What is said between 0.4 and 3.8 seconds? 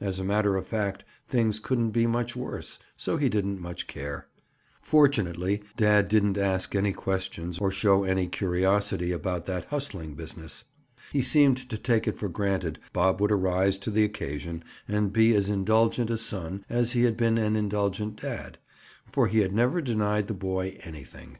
of fact things couldn't be much worse, so he didn't